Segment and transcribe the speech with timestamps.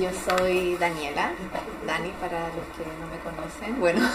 [0.00, 1.32] yo soy Daniela,
[1.86, 3.80] Dani para los que no me conocen.
[3.80, 4.08] Bueno,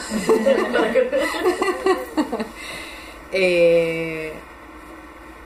[3.31, 4.33] eh,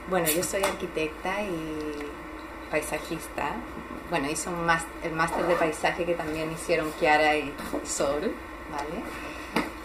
[0.08, 2.10] bueno, yo soy arquitecta y
[2.70, 3.52] paisajista.
[4.10, 4.66] Bueno, hice un
[5.02, 7.52] el máster de paisaje que también hicieron Kiara y
[7.84, 8.32] Sol,
[8.70, 9.02] ¿vale?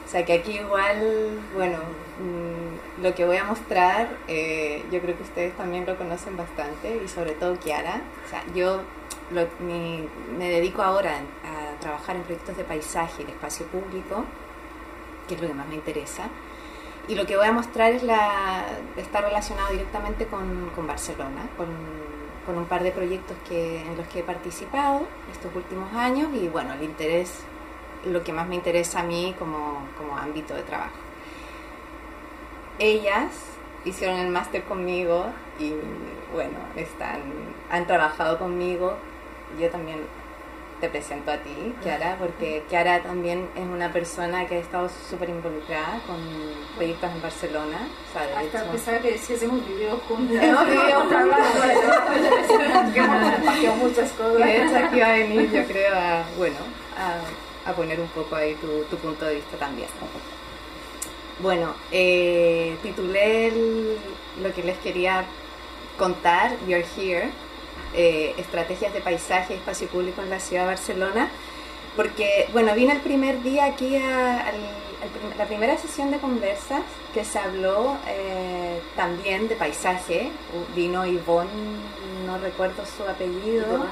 [0.06, 1.78] O sea que aquí igual, bueno,
[2.20, 7.02] mm, lo que voy a mostrar, eh, yo creo que ustedes también lo conocen bastante
[7.04, 8.02] y sobre todo Kiara.
[8.26, 8.82] O sea, yo
[9.32, 14.26] me dedico ahora a trabajar en proyectos de paisaje y de espacio público,
[15.28, 16.30] que es lo que más me interesa.
[17.08, 18.64] Y lo que voy a mostrar es la,
[18.96, 21.68] está relacionado directamente con, con Barcelona, con,
[22.46, 26.48] con, un par de proyectos que, en los que he participado estos últimos años y
[26.48, 27.44] bueno, el interés,
[28.06, 30.96] lo que más me interesa a mí como, como ámbito de trabajo.
[32.78, 33.32] Ellas
[33.84, 35.26] hicieron el máster conmigo
[35.60, 35.74] y
[36.34, 37.22] bueno, están,
[37.70, 38.96] han trabajado conmigo
[39.60, 40.00] yo también
[40.82, 45.30] te presento a ti, Kiara, porque Kiara también es una persona que ha estado súper
[45.30, 46.18] involucrada con
[46.76, 47.88] proyectos en Barcelona.
[48.10, 50.36] O sea, Hasta hecho, a que si hacemos videos juntos.
[50.42, 51.20] Hemos vivido juntos.
[53.78, 54.38] muchas cosas.
[54.38, 56.58] De hecho, aquí va a venir, yo creo, a, bueno,
[56.98, 59.88] a, a poner un poco ahí tu, tu, punto de vista también.
[61.40, 63.98] Bueno, eh, titulé el,
[64.42, 65.26] lo que les quería
[65.98, 67.30] contar, You're Here
[67.94, 71.30] eh, estrategias de paisaje y espacio público en la ciudad de Barcelona,
[71.96, 74.52] porque, bueno, vine el primer día aquí a,
[75.38, 76.82] la primera sesión de conversas
[77.14, 80.32] que se habló eh, también de paisaje,
[80.76, 81.50] vino Ivonne,
[82.26, 83.66] no recuerdo su apellido.
[83.68, 83.86] No,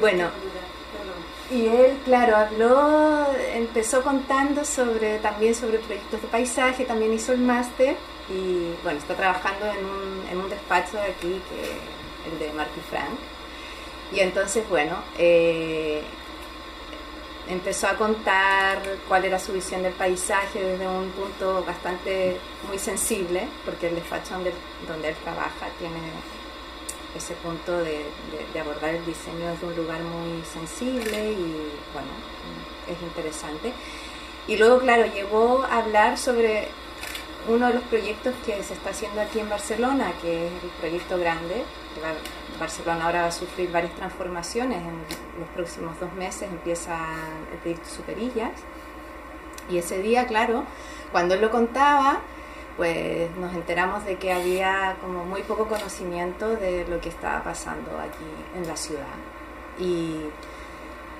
[0.00, 0.30] Bueno,
[1.50, 7.40] y él, claro, habló, empezó contando sobre también sobre proyectos de paisaje, también hizo el
[7.40, 7.96] máster
[8.28, 12.80] y bueno, está trabajando en un, en un despacho de aquí, que el de Marty
[12.88, 13.18] Frank.
[14.12, 16.02] Y entonces, bueno, eh,
[17.48, 23.48] empezó a contar cuál era su visión del paisaje desde un punto bastante muy sensible,
[23.64, 24.52] porque el despacho donde,
[24.88, 25.98] donde él trabaja tiene
[27.14, 28.04] ese punto de,
[28.60, 32.08] abordar el diseño desde un lugar muy sensible y bueno,
[32.88, 33.72] es interesante.
[34.46, 36.68] Y luego, claro, llegó a hablar sobre
[37.48, 41.18] uno de los proyectos que se está haciendo aquí en Barcelona, que es el proyecto
[41.18, 41.64] grande.
[42.58, 44.78] Barcelona ahora va a sufrir varias transformaciones.
[44.78, 46.96] En los próximos dos meses empieza
[47.52, 48.52] el proyecto Superillas.
[49.70, 50.64] Y ese día, claro,
[51.12, 52.20] cuando él lo contaba,
[52.76, 57.98] pues nos enteramos de que había como muy poco conocimiento de lo que estaba pasando
[57.98, 58.24] aquí
[58.56, 59.02] en la ciudad.
[59.78, 60.22] Y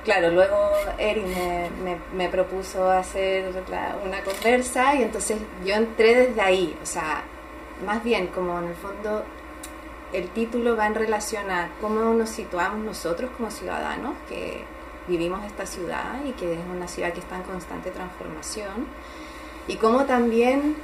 [0.04, 0.56] claro, luego
[0.98, 3.52] Eri me, me, propuso hacer
[4.04, 7.22] una conversa y entonces yo entré desde ahí, o sea,
[7.84, 9.24] más bien como en el fondo
[10.12, 14.62] el título va en relación a cómo nos situamos nosotros como ciudadanos que
[15.08, 18.86] vivimos esta ciudad y que es una ciudad que está en constante transformación
[19.66, 20.76] y cómo también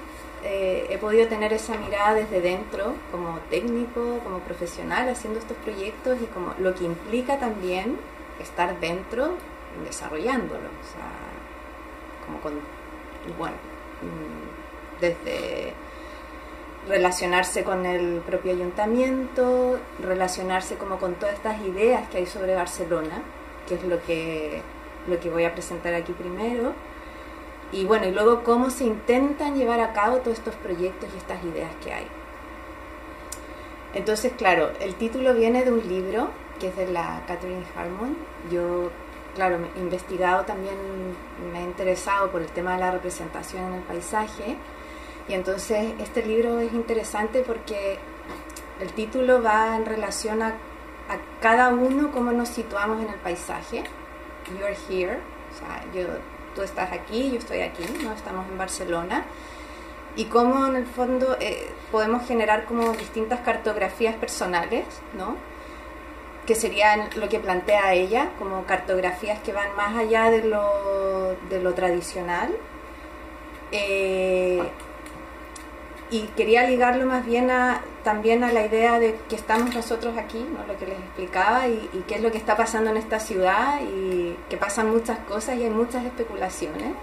[0.42, 6.18] eh, he podido tener esa mirada desde dentro, como técnico, como profesional, haciendo estos proyectos
[6.22, 7.98] y como lo que implica también
[8.40, 9.34] estar dentro,
[9.84, 10.68] desarrollándolo.
[10.68, 11.10] O sea,
[12.24, 12.54] como con,
[13.38, 13.56] bueno,
[14.02, 15.74] mm, desde
[16.88, 23.22] relacionarse con el propio ayuntamiento, relacionarse como con todas estas ideas que hay sobre Barcelona,
[23.68, 24.62] que es lo que,
[25.06, 26.72] lo que voy a presentar aquí primero
[27.72, 31.42] y bueno, y luego cómo se intentan llevar a cabo todos estos proyectos y estas
[31.44, 32.06] ideas que hay.
[33.94, 38.16] Entonces, claro, el título viene de un libro que es de la Catherine Harmon.
[38.50, 38.90] Yo,
[39.34, 40.76] claro, he investigado también,
[41.52, 44.56] me he interesado por el tema de la representación en el paisaje.
[45.28, 47.98] Y entonces este libro es interesante porque
[48.80, 53.84] el título va en relación a, a cada uno, cómo nos situamos en el paisaje.
[54.58, 55.18] You're here.
[55.50, 56.08] O sea, yo
[56.54, 58.12] tú estás aquí, yo estoy aquí, ¿no?
[58.12, 59.24] Estamos en Barcelona.
[60.16, 64.84] Y cómo en el fondo eh, podemos generar como distintas cartografías personales,
[65.16, 65.36] ¿no?
[66.46, 71.60] Que serían lo que plantea ella, como cartografías que van más allá de lo, de
[71.62, 72.56] lo tradicional.
[73.70, 74.62] Eh,
[76.10, 80.38] y quería ligarlo más bien a, también a la idea de que estamos nosotros aquí,
[80.38, 80.66] ¿no?
[80.66, 83.80] lo que les explicaba, y, y, qué es lo que está pasando en esta ciudad,
[83.82, 86.94] y que pasan muchas cosas y hay muchas especulaciones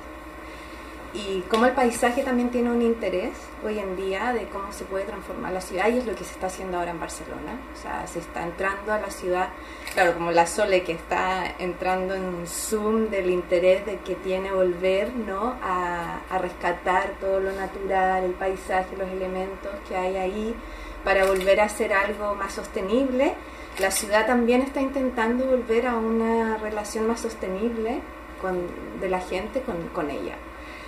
[1.14, 3.32] y cómo el paisaje también tiene un interés
[3.66, 6.34] hoy en día de cómo se puede transformar la ciudad y es lo que se
[6.34, 7.60] está haciendo ahora en Barcelona.
[7.74, 9.50] O sea, se está entrando a la ciudad,
[9.94, 14.52] claro, como la Sole que está entrando en un zoom del interés de que tiene
[14.52, 15.56] volver ¿no?
[15.62, 20.56] a, a rescatar todo lo natural, el paisaje, los elementos que hay ahí
[21.04, 23.34] para volver a hacer algo más sostenible.
[23.80, 28.02] La ciudad también está intentando volver a una relación más sostenible
[28.42, 28.68] con,
[29.00, 30.36] de la gente con, con ella.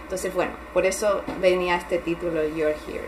[0.09, 3.07] Entonces, bueno, por eso venía este título, You're Here.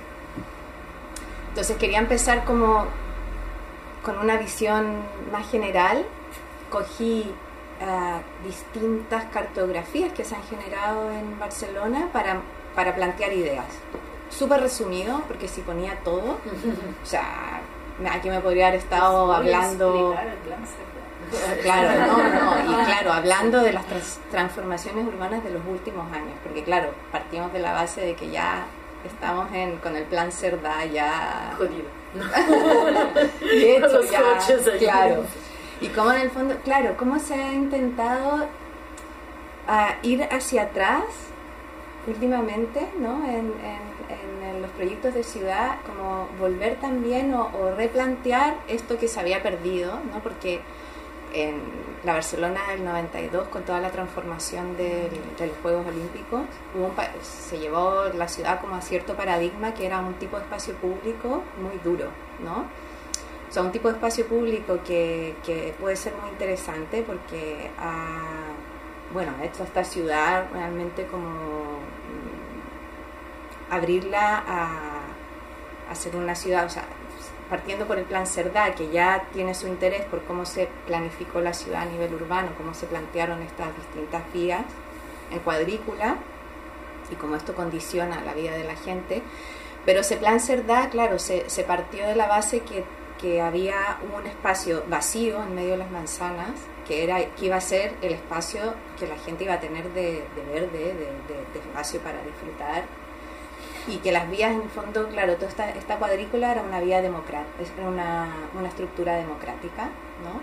[1.49, 2.85] Entonces quería empezar como
[4.03, 4.97] con una visión
[5.31, 6.05] más general.
[6.69, 7.25] Cogí
[7.81, 12.41] uh, distintas cartografías que se han generado en Barcelona para,
[12.75, 13.65] para plantear ideas.
[14.29, 16.37] Súper resumido, porque si ponía todo,
[17.03, 17.61] o sea,
[18.11, 20.15] aquí me podría haber estado hablando...
[21.61, 23.85] Claro, no, no, y claro, hablando de las
[24.29, 28.65] transformaciones urbanas de los últimos años, porque claro, partimos de la base de que ya
[29.05, 31.53] estamos en, con el plan Cerda ya...
[31.57, 32.01] Jodido.
[33.39, 34.21] de hecho, ya,
[34.77, 35.23] claro.
[35.79, 38.45] Y como en el fondo, claro, cómo se ha intentado
[39.67, 41.03] ah, ir hacia atrás
[42.07, 43.25] últimamente, ¿no?
[43.25, 43.91] En, en,
[44.61, 49.99] los proyectos de ciudad, como volver también o, o replantear esto que se había perdido,
[50.11, 50.19] ¿no?
[50.21, 50.61] Porque
[51.33, 51.61] en
[52.03, 56.41] la Barcelona del 92 con toda la transformación de los Juegos Olímpicos,
[57.21, 61.43] se llevó la ciudad como a cierto paradigma que era un tipo de espacio público
[61.61, 62.09] muy duro,
[62.43, 62.65] ¿no?
[63.53, 68.53] O un tipo de espacio público que, que puede ser muy interesante porque ha,
[69.13, 75.01] bueno, ha hecho esta ciudad realmente como mm, abrirla a,
[75.91, 76.69] a ser una ciudad,
[77.51, 81.53] partiendo por el plan CERDA, que ya tiene su interés por cómo se planificó la
[81.53, 84.63] ciudad a nivel urbano, cómo se plantearon estas distintas vías
[85.29, 86.15] en cuadrícula
[87.11, 89.21] y cómo esto condiciona la vida de la gente.
[89.85, 92.85] Pero ese plan CERDA, claro, se, partió de la base que,
[93.41, 96.51] había un espacio vacío en medio de las manzanas,
[96.87, 100.23] que, era, que iba a ser el espacio que la gente iba a tener de,
[100.51, 100.95] verde,
[101.27, 102.85] de espacio para disfrutar
[103.87, 107.01] y que las vías en el fondo, claro, toda esta, esta cuadrícula era una vía
[107.01, 109.85] democrática, era una, una estructura democrática,
[110.23, 110.41] ¿no?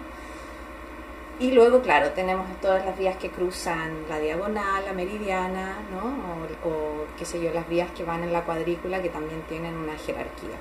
[1.40, 6.68] Y luego, claro, tenemos todas las vías que cruzan la diagonal, la meridiana, ¿no?
[6.68, 9.96] O, qué sé yo, las vías que van en la cuadrícula que también tienen una
[9.96, 10.56] jerarquía.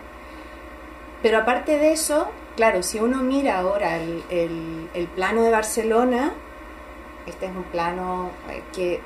[1.23, 6.33] Pero aparte de eso, claro, si uno mira ahora el, el, plano de Barcelona,
[7.25, 9.01] este es un plano eh, que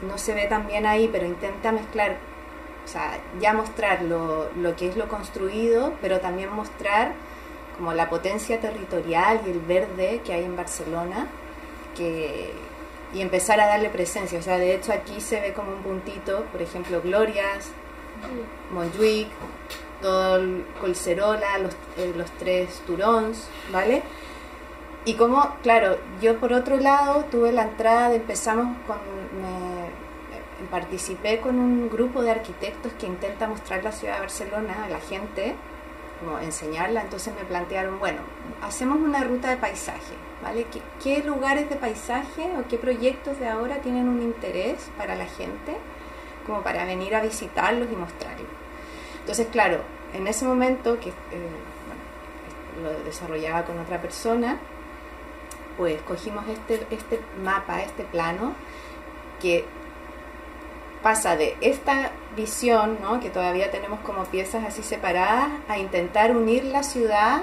[0.00, 2.16] no se ve tan bien ahí, pero intenta mezclar
[2.84, 7.12] o sea, ya mostrar lo, lo que es lo construido, pero también mostrar
[7.76, 11.28] como la potencia territorial y el verde que hay en Barcelona,
[11.96, 12.52] que,
[13.14, 14.38] y empezar a darle presencia.
[14.38, 17.70] O sea, de hecho aquí se ve como un puntito, por ejemplo, Glorias,
[18.72, 19.28] Montjuic,
[20.02, 24.02] todo el Colcerola, los, eh, los tres Turons, ¿vale?
[25.04, 28.98] Y como, claro, yo por otro lado tuve la entrada, de, empezamos con,
[30.70, 35.00] participé con un grupo de arquitectos que intenta mostrar la ciudad de Barcelona a la
[35.00, 35.54] gente,
[36.20, 38.20] como enseñarla, entonces me plantearon, bueno,
[38.62, 40.66] hacemos una ruta de paisaje, ¿vale?
[41.02, 45.76] ¿Qué, lugares de paisaje o qué proyectos de ahora tienen un interés para la gente
[46.46, 48.48] como para venir a visitarlos y mostrarlos?
[49.20, 49.80] Entonces, claro,
[50.12, 51.12] en ese momento que eh,
[52.82, 54.58] lo desarrollaba con otra persona,
[55.78, 58.54] pues cogimos este, este mapa, este plano,
[59.40, 59.64] que
[61.02, 63.20] pasa de esta visión, ¿no?
[63.20, 67.42] que todavía tenemos como piezas así separadas, a intentar unir la ciudad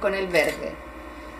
[0.00, 0.72] con el verde.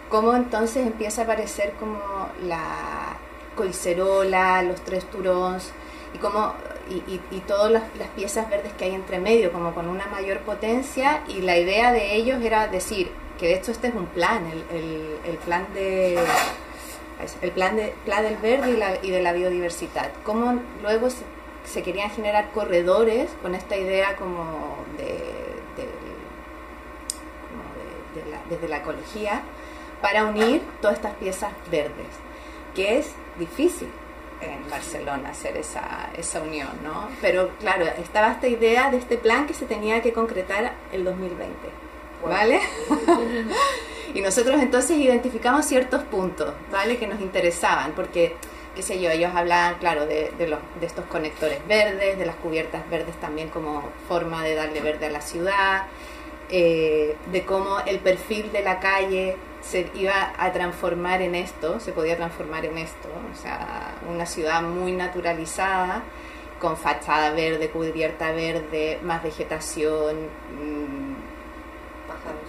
[0.09, 1.99] Cómo entonces empieza a aparecer como
[2.43, 3.17] la
[3.57, 5.73] coicerola, los tres turons
[6.15, 6.55] y, como,
[6.89, 11.23] y, y, todas las, piezas verdes que hay entre medio, como con una mayor potencia.
[11.27, 15.19] Y la idea de ellos era decir que de hecho este es un plan, el,
[15.25, 16.19] el plan de
[17.43, 20.11] el plan, de, plan del verde y, de la biodiversidad.
[20.25, 21.09] Cómo luego
[21.65, 25.35] se, querían generar corredores con esta idea como de,
[28.49, 29.43] desde la ecología
[30.01, 32.07] para unir todas estas piezas verdes,
[32.75, 33.89] que es difícil
[34.41, 37.09] en Barcelona hacer esa, esa unión, ¿no?
[37.21, 41.55] Pero claro, estaba esta idea de este plan que se tenía que concretar el 2020,
[42.23, 42.61] ¿vale?
[44.15, 46.97] Y nosotros entonces identificamos ciertos puntos, ¿vale?
[46.99, 48.37] Que nos interesaban, porque,
[48.77, 52.89] qué sé yo, ellos hablaban, claro, de, los, de estos conectores verdes, de las cubiertas
[52.89, 55.83] verdes también como forma de darle verde a la ciudad,
[56.49, 61.91] eh, de cómo el perfil de la calle se iba a transformar en esto, se
[61.91, 66.05] podía transformar en esto, o sea, una ciudad muy naturalizada,
[66.61, 71.04] con fachada verde, cubierta verde, más vegetación, mm,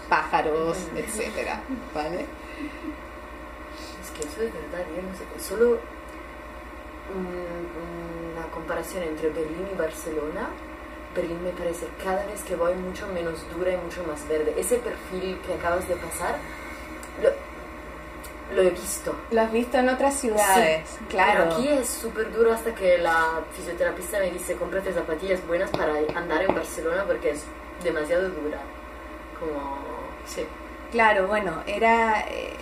[0.10, 1.62] pájaros, etcétera,
[1.94, 2.26] ¿vale?
[4.04, 5.80] Es que eso es verdad, yo no sé, solo
[7.14, 10.50] una comparación entre Berlín y Barcelona,
[11.16, 14.54] Berlín me parece cada vez que voy mucho menos dura y mucho más verde.
[14.58, 16.36] Ese perfil que acabas de pasar,
[17.24, 17.30] lo,
[18.56, 19.16] lo he visto.
[19.32, 21.46] Lo has visto en otras ciudades, claro.
[21.46, 25.94] Pero aquí es súper duro hasta que la fisioterapista me dice, cómprate zapatillas buenas para
[26.16, 27.44] andar en Barcelona porque es
[27.84, 28.60] demasiado dura.
[29.40, 29.95] Como,
[30.26, 30.46] sí.
[30.92, 32.22] Claro, bueno, era...
[32.30, 32.54] Eh,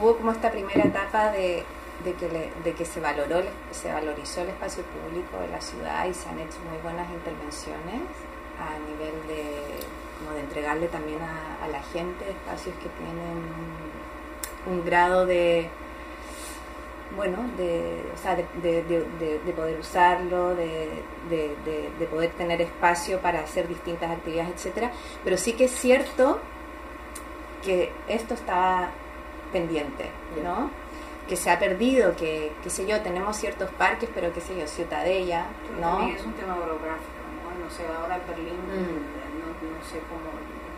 [0.00, 1.64] hubo como esta primera etapa de
[2.04, 2.28] de que,
[2.64, 6.38] de que se, valoró, se valorizó el espacio público de la ciudad y se han
[6.38, 8.00] hecho muy buenas intervenciones
[8.58, 9.84] a nivel de,
[10.18, 13.44] como de entregarle también a, la gente espacios que tienen
[14.66, 15.68] un, grado de,
[17.16, 24.52] bueno, de, o sea, de, poder usarlo, de, poder tener espacio para hacer distintas actividades,
[24.54, 24.90] etcétera.
[25.24, 26.40] Pero sí que es cierto
[27.62, 28.90] que esto está
[29.52, 30.10] pendiente,
[30.42, 30.70] ¿no?
[31.30, 34.66] que se ha perdido, que, qué sé yo, tenemos ciertos parques, pero qué sé yo,
[34.66, 35.46] Ciutadella,
[35.80, 36.08] ¿no?
[36.08, 37.64] es un tema orográfico, ¿no?
[37.64, 39.38] No sé, ahora Berlín, mm.
[39.38, 40.26] no, no, sé cómo,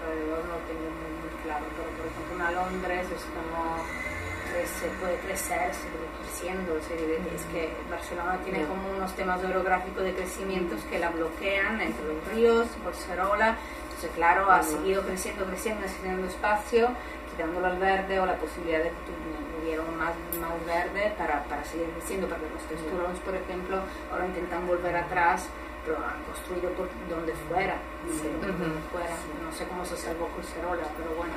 [0.05, 3.81] alrededor no lo tengo muy, claro, pero por ejemplo una Londres es como
[4.67, 10.81] se puede crecer, sigue creciendo, es que Barcelona tiene como unos temas orográficos de crecimientos
[10.91, 16.89] que la bloquean entre los ríos, Barcelona, entonces claro, ha seguido creciendo, creciendo, necesitando espacio,
[17.31, 21.89] quitándolo al verde o la posibilidad de que hubiera más, más verde para, para seguir
[21.91, 23.81] creciendo, porque los texturones, por ejemplo,
[24.11, 25.47] ahora intentan volver atrás,
[25.85, 27.75] pero han construido por donde fuera,
[28.91, 29.17] fuera.
[29.43, 31.35] No sé cómo se salvó Colserola, pero bueno,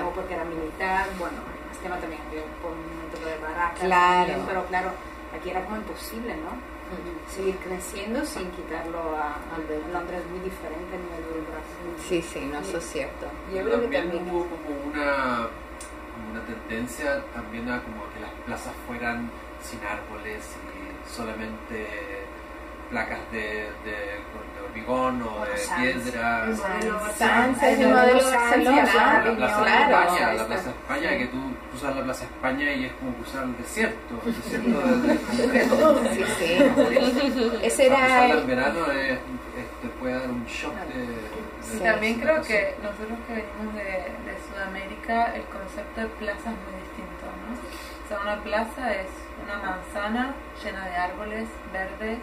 [0.00, 1.38] como porque era militar, bueno,
[1.70, 4.44] este tema también había por un momento de barraca, claro.
[4.46, 4.90] pero claro,
[5.34, 6.78] aquí era como imposible, ¿no?
[7.28, 12.08] seguir creciendo sin quitarlo a, a Londres muy diferente a nivel del Brasil.
[12.08, 13.26] Sí, sí, no, eso es cierto.
[13.54, 15.48] Yo creo que también hubo como una,
[16.30, 19.30] una tendencia también a como que las plazas fueran
[19.62, 22.17] sin árboles y solamente
[22.90, 24.18] placas de, de,
[24.64, 26.48] hormigón o de piedra.
[27.16, 29.22] Sans es el modelo Barcelona.
[29.22, 31.38] La Plaza de España, la Plaza de España, que tú
[31.70, 36.02] cruzas la Plaza de España y es como cruzar el desierto, el desierto del concreto.
[36.14, 37.52] Sí, sí.
[37.62, 38.26] Ese era...
[38.26, 39.18] el verano es,
[39.82, 41.80] te puede dar un shock de...
[41.80, 46.80] también creo que nosotros que venimos de, de Sudamérica, el concepto de plaza es muy
[46.82, 47.54] distinto, ¿no?
[48.04, 49.08] O sea, una plaza es
[49.44, 52.18] una manzana llena de árboles verdes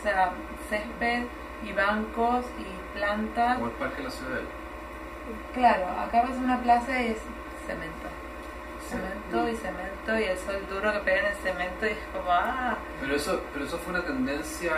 [0.00, 0.32] o sea,
[0.68, 1.24] césped
[1.62, 3.56] y bancos y plantas.
[3.56, 4.40] Como el Parque de la Ciudad.
[5.54, 7.18] Claro, acá vas a una plaza y es
[7.66, 8.08] cemento.
[8.88, 12.30] Cemento y cemento y el sol duro que pega en el cemento y es como,
[12.32, 12.76] ah.
[13.00, 14.72] Pero eso, pero eso fue una tendencia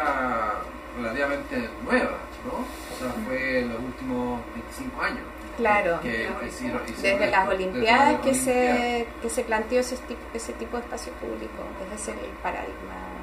[0.97, 2.59] relativamente nueva, ¿no?
[2.59, 5.25] O sea, fue en los últimos 25 años.
[5.57, 9.99] Claro, desde las Olimpiadas que, Se, que se planteó ese,
[10.33, 11.63] ese tipo de espacio público,
[11.95, 13.22] ese es el paradigma.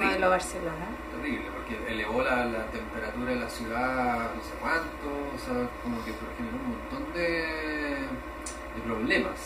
[0.00, 0.28] Y que Terrible.
[0.28, 0.86] Barcelona.
[1.12, 6.02] Terrible, porque elevó la, la, temperatura de la ciudad no sé cuánto, o sea, como
[6.04, 8.06] que generó un montón de,
[8.74, 9.38] de problemas.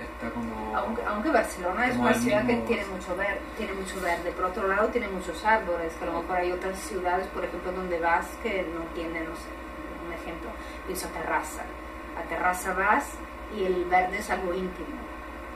[0.00, 0.76] Está como...
[0.76, 4.66] Aunque, aunque Barcelona es una ciudad que tiene mucho, verde, tiene mucho verde, por otro
[4.66, 8.26] lado tiene muchos árboles, que a lo mejor hay otras ciudades, por ejemplo, donde vas
[8.42, 9.48] que no tienen, no sé,
[10.06, 10.50] un ejemplo,
[10.86, 11.62] pienso a Terraza.
[12.18, 13.04] A Terraza vas
[13.54, 15.11] y el verde es algo íntimo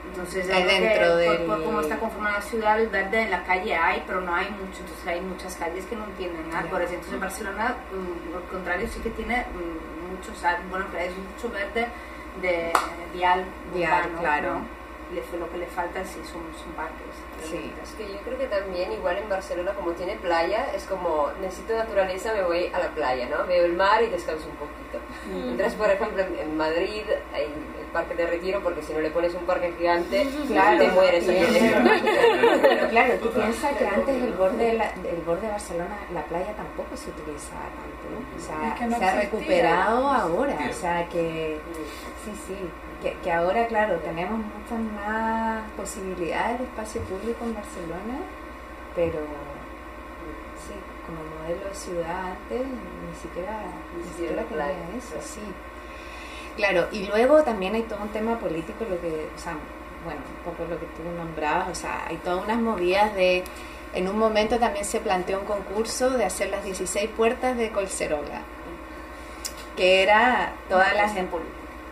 [0.08, 4.02] entonces, dentro de por, cómo está conformada la ciudad, el verde en la calle hay,
[4.06, 4.80] pero no hay mucho.
[4.80, 6.90] Entonces, hay muchas calles que no tienen árboles.
[6.90, 10.70] Entonces, en Barcelona, mm, al contrario, sí que tiene mm, muchos árboles.
[10.70, 11.88] Bueno, pero es mucho verde
[12.40, 12.72] de
[13.12, 13.44] vial,
[13.74, 14.60] vial claro.
[15.38, 17.16] lo que le falta sí son, son parques.
[17.42, 17.72] Sí.
[17.82, 21.76] Es que yo creo que también, igual en Barcelona, como tiene playa, es como necesito
[21.76, 23.46] naturaleza, me voy a la playa, ¿no?
[23.46, 24.98] Veo el mar y descanso un poquito.
[25.30, 25.50] Mm.
[25.50, 27.48] Entonces, por ejemplo, en Madrid hay
[27.92, 31.24] parque de retiro porque si no le pones un parque gigante claro, te mueres.
[32.62, 36.22] Pero claro, tú piensas que antes el borde, de la, el borde de Barcelona, la
[36.24, 37.96] playa tampoco se utilizaba tanto.
[38.36, 40.56] O sea, se ha recuperado ahora.
[40.70, 41.58] O sea, que
[42.24, 42.56] sí, sí.
[43.02, 48.18] Que, que, ahora, claro, tenemos muchas más posibilidades de espacio público en Barcelona,
[48.94, 49.20] pero
[50.56, 50.74] sí,
[51.04, 53.60] como modelo de ciudad antes ni siquiera,
[53.96, 55.42] ni siquiera tenía eso, sí.
[56.56, 59.56] Claro, y luego también hay todo un tema político, lo que, o sea,
[60.04, 63.44] bueno, un poco lo que tú nombrabas, o sea, hay todas unas movidas de,
[63.92, 68.42] en un momento también se planteó un concurso de hacer las 16 puertas de Colcerola,
[69.76, 71.12] que era todas las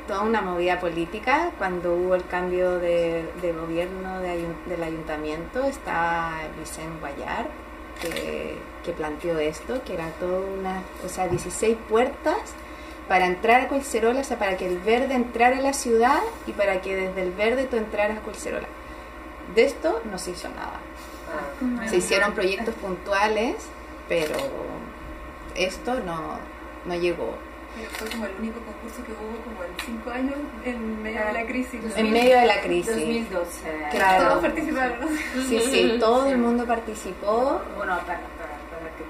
[0.06, 1.50] toda una movida política.
[1.59, 3.25] Cuando hubo el cambio de,
[3.59, 7.47] gobierno del ayuntamiento está Vicente Guayar
[8.00, 12.54] que, que planteó esto que era toda una o sea 16 puertas
[13.08, 16.52] para entrar a Colcerola, o sea, para que el verde entrara a la ciudad y
[16.52, 18.68] para que desde el verde tú entraras a Colcerola.
[19.54, 20.80] De esto no se hizo nada.
[21.30, 21.88] Ah.
[21.88, 23.56] Se hicieron proyectos puntuales,
[24.08, 24.34] pero
[25.54, 26.38] esto no,
[26.87, 27.37] no llegó.
[27.76, 31.32] Pero Fue como el único concurso que hubo como en cinco años en medio de
[31.32, 31.82] la crisis.
[31.82, 31.96] ¿no?
[31.96, 32.87] En medio de la crisis.
[32.87, 33.88] 2012.
[33.90, 34.28] Claro.
[34.28, 35.00] Todos participaron.
[35.00, 35.08] ¿no?
[35.49, 39.04] Sí, sí, todo el mundo participó Bueno, para, para, para que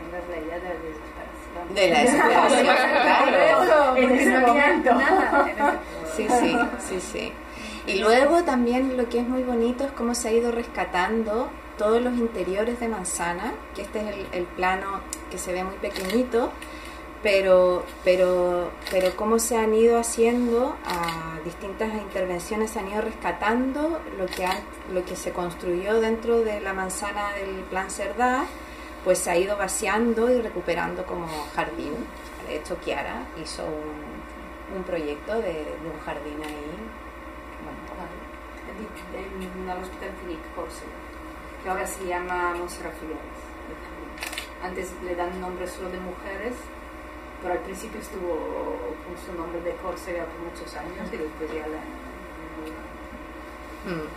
[0.00, 1.61] tengas la idea de la desesperación.
[1.74, 2.66] De la desesperación,
[3.02, 3.96] claro.
[3.96, 4.90] En ese momento.
[6.16, 6.54] Sí, sí,
[6.88, 7.32] sí, sí.
[7.86, 11.48] Y luego también lo que es muy bonito es cómo se ha ido rescatando
[11.78, 15.00] todos los interiores de manzana, que este es el, el plano
[15.30, 16.52] que se ve muy pequeñito,
[17.22, 24.00] pero, pero, pero cómo se han ido haciendo a distintas intervenciones, se han ido rescatando
[24.18, 24.60] lo que, han-
[24.92, 28.44] lo que se construyó dentro de la manzana del plan Cerdá,
[29.04, 31.94] pues se ha ido vaciando y recuperando como jardín.
[32.46, 36.76] De hecho, Kiara hizo un, un proyecto de, de un jardín ahí.
[37.64, 37.78] Bueno,
[39.14, 40.40] En el hospital Clínic
[41.62, 43.20] que ahora se llama Monserrat Figueres.
[44.62, 46.54] Antes le dan nombre solo de mujeres,
[47.40, 48.28] pero al principio estuvo
[49.04, 51.78] con su nombre de Córcega por muchos años y después ya la.
[53.86, 54.08] mm.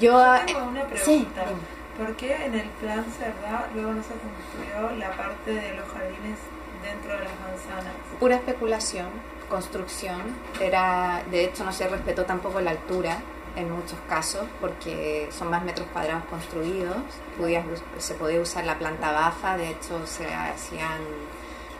[0.00, 0.88] Yo, Tengo una sí,
[1.28, 1.44] pregunta.
[1.46, 1.79] dime.
[1.96, 6.38] ¿Por qué en el plan Cerdá luego no se construyó la parte de los jardines
[6.82, 7.94] dentro de las manzanas?
[8.18, 9.08] pura especulación,
[9.48, 10.20] construcción.
[10.60, 13.18] Era, de hecho, no se respetó tampoco la altura
[13.56, 16.96] en muchos casos porque son más metros cuadrados construidos.
[17.38, 17.64] Podías
[17.98, 21.00] se podía usar la planta baja, de hecho, se hacían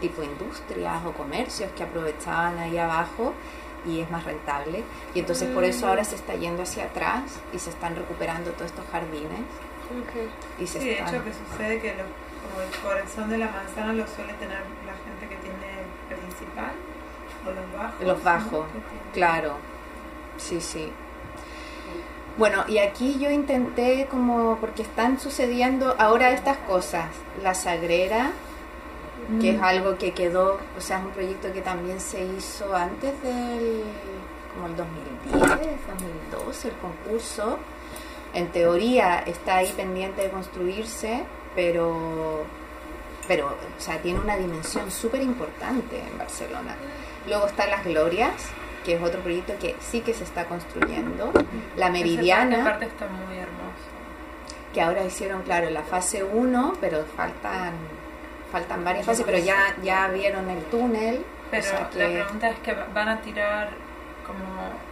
[0.01, 3.35] tipo industrias o comercios que aprovechaban ahí abajo
[3.87, 4.83] y es más rentable.
[5.15, 8.71] Y entonces por eso ahora se está yendo hacia atrás y se están recuperando todos
[8.71, 9.41] estos jardines
[10.59, 12.05] y se Sí, de hecho que sucede que lo-
[12.51, 15.81] como el corazón de la manzana lo suele tener la gente que tiene
[16.11, 16.73] el principal
[17.47, 18.07] o los bajos.
[18.07, 18.25] Los ¿no?
[18.25, 19.57] bajos, tienen- Claro,
[20.37, 20.91] sí, sí.
[22.39, 27.07] Bueno, y aquí yo intenté como, porque están sucediendo ahora estas cosas,
[27.43, 28.31] la sagrera,
[29.41, 33.21] que es algo que quedó, o sea, es un proyecto que también se hizo antes
[33.23, 33.85] del,
[34.55, 37.59] como el 2010, 2012, el concurso.
[38.33, 42.45] En teoría está ahí pendiente de construirse, pero,
[43.27, 46.77] pero, o sea, tiene una dimensión súper importante en Barcelona.
[47.27, 48.35] Luego están las Glorias,
[48.85, 51.33] que es otro proyecto que sí que se está construyendo.
[51.77, 53.91] La Meridiana, parque aparte está muy hermoso.
[54.73, 57.75] que ahora hicieron, claro, la fase 1, pero faltan
[58.51, 61.25] faltan varias fases, pero ya, ya vieron el túnel.
[61.51, 63.71] Pero o sea la que, pregunta es que van a tirar
[64.27, 64.90] como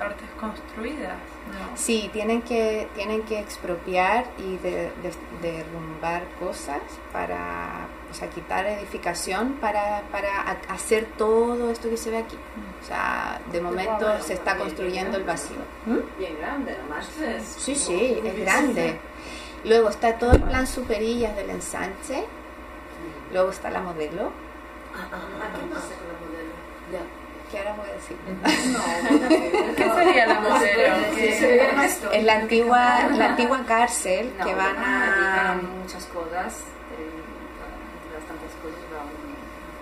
[0.00, 1.12] partes construidas,
[1.52, 1.76] ¿no?
[1.76, 6.80] sí, tienen que, tienen que expropiar y de- de- derrumbar cosas
[7.12, 12.36] para, o sea, quitar edificación para, para ha- hacer todo esto que se ve aquí.
[12.82, 15.58] O sea, de momento se está construyendo el vacío.
[15.86, 15.98] ¿Mm?
[16.18, 17.08] Bien grande, además.
[17.58, 18.98] Sí, sí, es grande.
[19.64, 22.24] Luego está todo el plan superillas del ensanche.
[23.32, 24.32] Luego está la modelo.
[27.50, 28.16] ¿Qué ahora voy a decir?
[29.76, 32.12] ¿Qué sería la modelo?
[32.12, 35.58] Es la antigua, la antigua cárcel No, que van a...
[35.80, 36.54] muchas cosas,
[36.94, 37.22] eh,
[38.28, 39.10] tantas cosas va un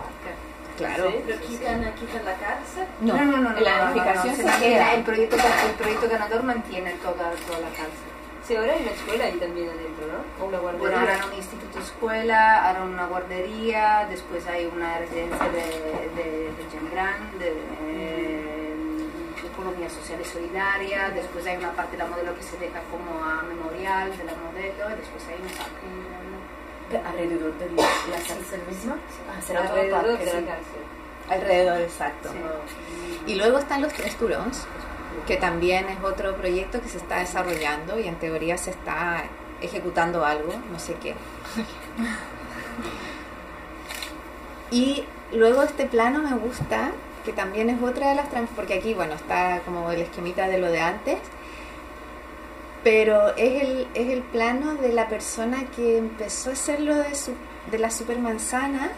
[0.01, 0.33] parque.
[0.79, 1.13] Claro.
[1.27, 2.87] ¿Pero quitan, quitan la cárcel?
[3.01, 4.95] No, la edificación se mantiene- queda.
[4.95, 8.08] El proyecto, el proyecto ganador mantiene toda, toda la cárcel.
[8.49, 10.43] Sí, ahora hay una escuela ahí también adentro, ¿no?
[10.43, 11.03] O una Bueno, guardería.
[11.15, 15.61] harán un instituto escuela, harán una guardería, después hay una residencia de,
[16.17, 18.75] de, de de, eh,
[19.53, 23.23] economía social y solidaria, después hay una parte de la modelo que se deja como
[23.23, 27.07] a memorial de la modelo, y después hay un parque.
[27.07, 28.97] alrededor de la cárcel misma.
[29.29, 30.45] Ah, será Alrededor de la sí.
[30.47, 30.83] cárcel.
[31.29, 32.31] Alrededor, exacto.
[32.33, 33.21] Sí.
[33.27, 34.67] Y luego están los tres turons,
[35.27, 39.25] que también es otro proyecto que se está desarrollando y en teoría se está
[39.61, 41.14] ejecutando algo, no sé qué.
[44.71, 46.90] Y luego este plano me gusta,
[47.25, 50.59] que también es otra de las trans, porque aquí, bueno, está como el esquemita de
[50.59, 51.18] lo de antes,
[52.85, 57.14] pero es el, es el plano de la persona que empezó a hacer lo de,
[57.14, 57.33] su,
[57.71, 58.92] de la supermanzana,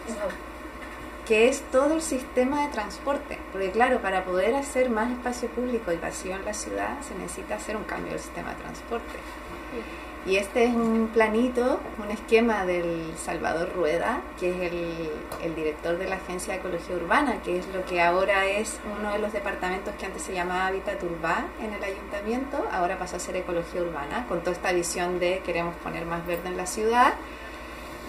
[1.31, 3.37] que es todo el sistema de transporte.
[3.53, 7.55] Porque claro, para poder hacer más espacio público y vacío en la ciudad se necesita
[7.55, 9.13] hacer un cambio del sistema de transporte.
[10.25, 15.09] Y este es un planito, un esquema del Salvador Rueda, que es el,
[15.41, 19.13] el director de la Agencia de Ecología Urbana, que es lo que ahora es uno
[19.13, 23.19] de los departamentos que antes se llamaba Hábitat Urbá en el ayuntamiento, ahora pasó a
[23.19, 27.13] ser Ecología Urbana, con toda esta visión de queremos poner más verde en la ciudad.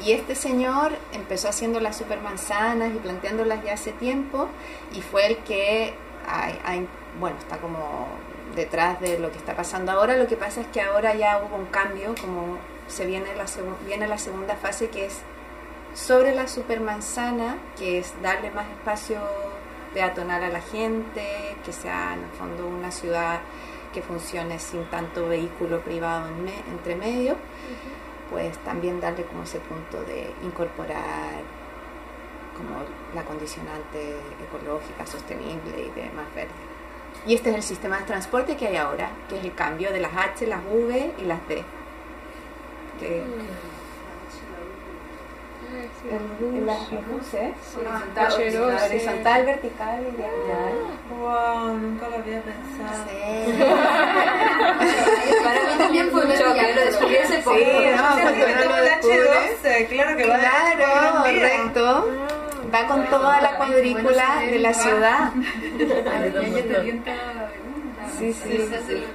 [0.04, 4.48] Y este señor empezó haciendo las supermanzanas y planteándolas ya hace tiempo
[4.92, 5.94] y fue el que,
[7.20, 8.06] bueno, está como
[8.56, 10.16] detrás de lo que está pasando ahora.
[10.16, 13.46] Lo que pasa es que ahora ya hubo un cambio, como se viene la,
[13.86, 15.20] viene la segunda fase que es
[15.94, 19.20] sobre la supermanzana, que es darle más espacio
[19.92, 23.40] peatonal a la gente, que sea en el fondo una ciudad
[23.92, 27.36] que funcione sin tanto vehículo privado en entre medio,
[28.32, 31.42] pues también darle como ese punto de incorporar
[32.56, 32.80] como
[33.14, 36.50] la condicionante ecológica, sostenible y de más verde.
[37.26, 40.00] Y este es el sistema de transporte que hay ahora, que es el cambio de
[40.00, 41.62] las H, las V y las D.
[43.02, 43.24] El,
[45.72, 48.90] el- las- los buses, Horizontal, H2, vertical.
[48.90, 50.74] horizontal, vertical y diagonal.
[51.18, 53.04] Wow, nunca lo había pensado.
[55.44, 57.56] Para mí también fue un choque, lo descubrí hace poco.
[57.56, 59.30] Sí, no, Sí, cuando porque tengo lo el descubre.
[59.62, 62.08] H12, claro que va Claro, correcto.
[62.74, 65.30] Va con toda la cuadrícula de la ciudad.
[68.18, 68.68] Sí, sí.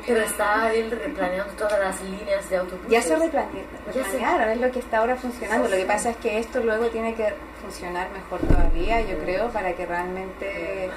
[0.06, 2.92] Pero está él replaneando todas las líneas de autobuses.
[2.92, 5.68] Ya se replane- Ya se- replanearon, es lo que está ahora funcionando.
[5.68, 9.74] Lo que pasa es que esto luego tiene que funcionar mejor todavía, yo creo, para
[9.74, 10.90] que realmente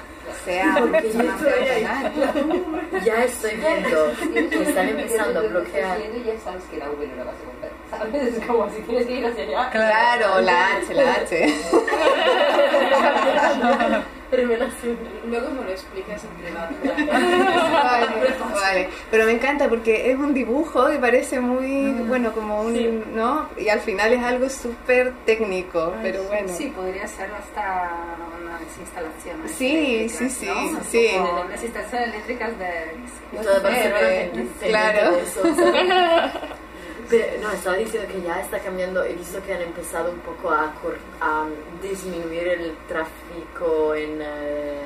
[0.45, 0.81] sea más.
[3.05, 4.11] Ya estoy viendo
[4.51, 5.97] que están empezando a bloquear.
[5.97, 7.71] Ya sabes que la V no la vas a comprar.
[7.89, 8.37] ¿Sabes?
[8.37, 9.69] Es como si tienes que ir hacia allá.
[9.71, 11.55] Claro, la H, la H.
[14.31, 14.97] Revelación.
[15.27, 16.69] Luego me lo explicas en privado.
[16.83, 18.07] Vale,
[18.53, 18.89] vale.
[19.09, 23.49] Pero me encanta porque es un dibujo que parece muy, bueno, como un, ¿no?
[23.57, 26.47] Y al final es algo súper técnico, pero bueno.
[26.57, 27.91] Sí, podría ser hasta
[28.41, 29.51] unas instalaciones.
[29.51, 30.79] Sí, eléctricas, sí, ¿no?
[30.83, 31.09] sí, sí.
[31.17, 32.95] Como unas instalaciones eléctricas de...
[33.31, 33.77] Y Barcelona
[34.09, 35.17] Eh, se- se claro.
[37.11, 39.03] Pero, no, estaba diciendo que ya está cambiando.
[39.03, 41.45] He visto que han empezado un poco a, cor- a
[41.81, 44.79] disminuir el tráfico en eh,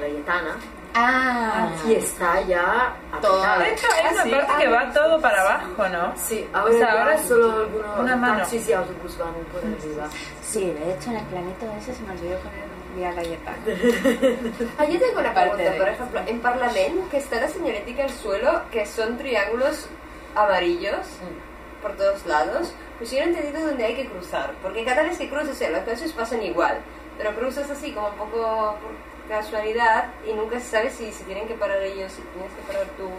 [0.00, 0.56] la Yetana.
[0.94, 3.40] Ah, Y está ya Todo.
[3.60, 4.30] De hecho, hay una sí.
[4.30, 6.12] parte que va todo para abajo, ¿no?
[6.16, 8.38] Sí, ahora, O sea, ahora solo algunos una mano.
[8.38, 10.08] taxis y autobús van por arriba.
[10.42, 13.22] sí, de hecho en el planeta ese se me olvidó poner vía la.
[14.78, 18.10] Ah, yo tengo una Parte pregunta, por ejemplo, en Parlament, que está la señalética al
[18.10, 19.86] suelo, que son triángulos
[20.34, 20.96] amarillos
[21.82, 25.28] por todos lados, yo no he entendido dónde hay que cruzar, porque cada vez que
[25.28, 26.78] cruzas, las cosas pasan igual,
[27.16, 31.52] pero cruzas así como un poco por casualidad y nunca sabes si se tienen que
[31.54, 33.10] parar ellos, si tienes que parar tú,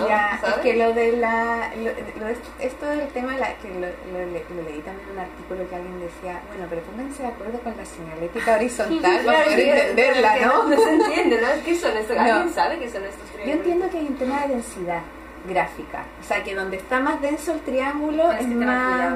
[0.00, 0.08] ¿no?
[0.08, 0.56] Ya, es ¿Sabes?
[0.60, 1.70] que lo de la.
[1.76, 5.12] Lo, lo de- esto del tema, la, que lo, lo le- lo leí también en
[5.12, 9.44] un artículo que alguien decía, bueno, pero pónganse de acuerdo con la señalética horizontal para
[9.44, 10.62] poder entenderla, ¿no?
[10.64, 11.48] No se entiende, ¿no?
[11.64, 12.16] ¿Qué son estos?
[12.16, 12.22] No.
[12.22, 13.56] ¿Alguien sabe qué son estos Yo triángulos?
[13.66, 15.02] entiendo que hay un tema de densidad
[15.46, 16.04] gráfica.
[16.20, 19.14] O sea, que donde está más denso el triángulo es más.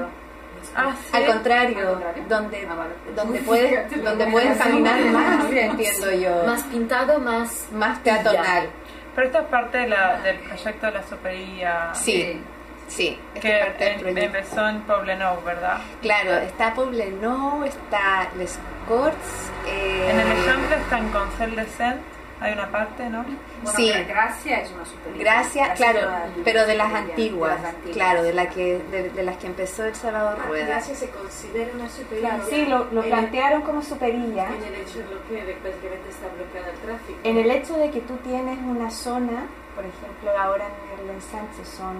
[0.75, 1.11] Ah, sí.
[1.17, 2.25] Al contrario, ¿Al contrario?
[2.29, 2.91] donde, Ah, vale.
[3.15, 6.45] donde puedes, donde puedes caminar más, entiendo yo.
[6.47, 7.67] Más pintado, más.
[7.73, 8.69] Más peatonal.
[9.15, 12.41] Pero esta es parte de la, del proyecto de la supería Sí,
[12.89, 13.21] sí.
[13.41, 14.09] que proyecto.
[14.23, 15.79] empezó en Poblenou, ¿verdad?
[16.03, 18.59] Claro, está Poblenou, está Les
[18.89, 19.51] Corts.
[19.69, 22.01] eh, En el ejemplo está en Concel de Cent,
[22.41, 23.23] hay una parte, ¿no?
[23.23, 23.91] Bueno, Sí.
[23.95, 25.19] pero Gracia es una superior.
[25.19, 27.59] Gracia, claro, una- pero de las de las antiguas,
[27.93, 30.67] claro, de, la que, de, de las que empezó el Salvador Ah, Rueda.
[30.67, 32.43] Gracia se considera una superioridad.
[32.51, 34.49] Sí, lo, lo en- plantearon como superilla.
[34.49, 37.19] En el hecho de lo que de- básicamente está bloqueado el tráfico.
[37.25, 41.65] En el hecho de que tú tienes una zona, por ejemplo, ahora en el ensanche
[41.65, 41.95] son,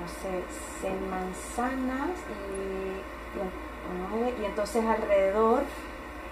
[0.00, 0.42] no sé,
[0.80, 2.10] seis manzanas
[2.56, 5.62] y, y entonces alrededor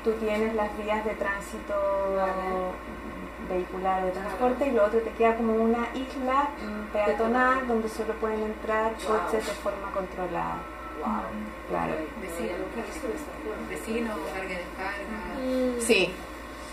[0.04, 1.74] tú tienes las vías de tránsito
[3.48, 8.14] vehicular de transporte y lo otro te queda como una isla mm, peatonal donde solo
[8.14, 10.58] pueden entrar coches de forma controlada.
[11.68, 11.94] Claro.
[12.20, 13.68] Vecino, nunca he visto de esta forma.
[13.68, 15.86] Vecino, carga y descarga.
[15.86, 16.12] Sí,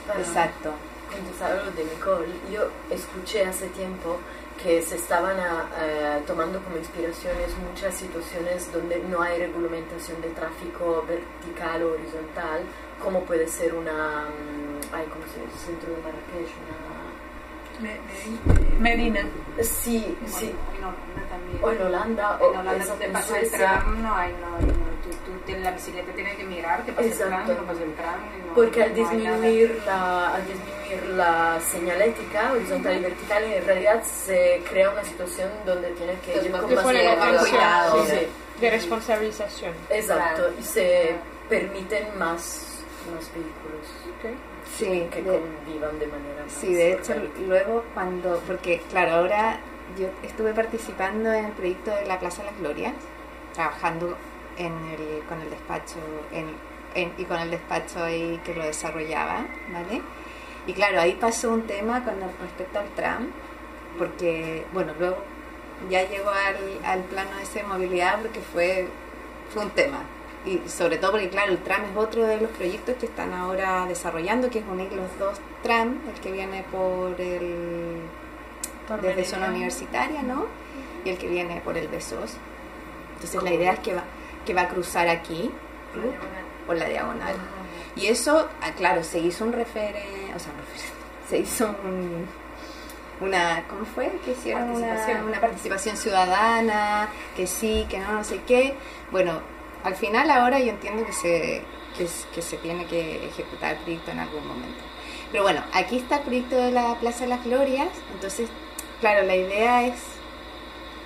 [0.08, 0.72] Bueno, exacto.
[1.12, 4.18] Contestar lo de Nicole, yo escuché hace tiempo
[4.62, 10.30] que se estaban a- eh, tomando como inspiraciones muchas situaciones donde no hay regulamentación de
[10.30, 12.62] tráfico vertical o horizontal,
[13.04, 15.66] como puede ser una, mm, ay, ¿cómo se dice?
[15.68, 16.96] Centro de Marrakech, una...
[18.80, 19.22] Medina.
[19.62, 21.60] Sí, sí, En Holanda también.
[21.64, 24.74] o en Holanda, o En Holanda en pasa el tram, no hay, no hay, no.
[25.04, 27.94] Tú, tú tienes la bicicleta, tienes que mirar que pasa el tram, no pasa el
[27.96, 28.16] tram.
[28.48, 30.85] no- Porque al no disminuir, la, al disminuir
[31.16, 36.46] la señalética horizontal y vertical, en realidad se crea una situación donde tiene que Entonces,
[36.46, 38.06] ir más con más fuera cuidado.
[38.06, 38.28] Sí, sí.
[38.62, 39.74] de responsabilización.
[39.90, 40.54] Exacto, Claro.
[40.60, 41.16] y se
[41.50, 42.80] permiten más,
[43.14, 43.86] más vehículos
[44.78, 47.14] Sí, que de- convivan de manera más Sí, de hecho,
[47.48, 49.60] luego cuando, porque claro, ahora
[50.00, 52.94] yo estuve participando en el proyecto de la Plaza de las Glorias,
[53.54, 54.18] trabajando
[54.58, 55.98] en el, con el despacho
[56.32, 56.48] en,
[56.96, 60.02] en- y con el despacho ahí que lo desarrollaba, ¿vale?
[60.68, 63.32] Y claro, ahí pasó un tema con respecto al tram,
[63.98, 65.18] porque, bueno, luego
[65.90, 68.88] ya llegó al, al plano ese de movilidad porque fue,
[69.54, 70.00] fue un tema.
[70.46, 73.86] Y sobre todo porque, claro, el tram es otro de los proyectos que están ahora
[73.88, 78.02] desarrollando, que es unir los dos tram, el que viene por el
[78.88, 79.26] Por desde Meridian.
[79.26, 80.46] zona universitaria, ¿no?
[81.04, 82.38] Y el que viene por el Besos.
[83.16, 84.04] Entonces la idea es que va,
[84.46, 85.52] que va a cruzar aquí,
[86.68, 87.36] por la diagonal.
[87.96, 90.52] Y eso, ah, claro, se hizo un referente, o sea,
[91.30, 92.28] se hizo un,
[93.22, 94.20] una, ¿cómo fue?
[94.24, 95.28] Que hicieron una, Participación.
[95.28, 98.76] una participación ciudadana, que sí, que no, no sé qué.
[99.12, 99.42] Bueno,
[99.84, 101.62] al final ahora yo entiendo que se,
[101.98, 104.84] que, que se tiene que ejecutar el proyecto en algún momento.
[105.32, 108.50] Pero bueno, aquí está el proyecto de la Plaza de las Glorias, entonces,
[109.00, 109.96] claro, la idea es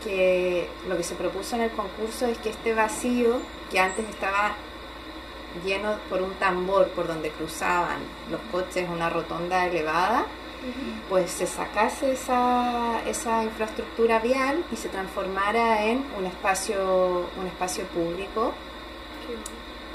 [0.04, 3.40] que lo que se propuso en el concurso es que este vacío,
[3.72, 4.56] que antes estaba
[5.66, 7.98] lleno por un tambor por donde cruzaban
[8.30, 10.26] los coches una rotonda elevada,
[11.10, 17.86] pues se sacase esa, esa infraestructura vial y se transformara en un espacio, un espacio
[17.86, 18.54] público,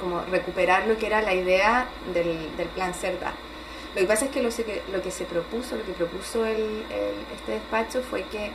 [0.00, 3.32] como recuperar lo que era la idea del, del plan CERDA.
[3.94, 4.48] Lo que pasa es que lo,
[4.92, 8.50] lo que se propuso, lo que propuso el, el- este despacho fue que,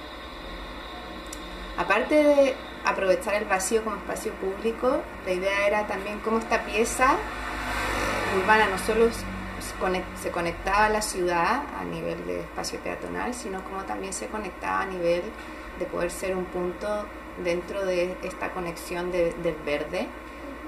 [1.78, 2.56] aparte de
[2.86, 7.16] aprovechar el vacío como espacio público, la idea era también cómo esta pieza
[8.42, 13.34] urbana no solo se conec- se conectaba a la ciudad a nivel de espacio peatonal,
[13.34, 15.22] sino como también se conectaba a nivel
[15.78, 17.06] de poder ser un punto
[17.44, 20.08] dentro de esta conexión de- del verde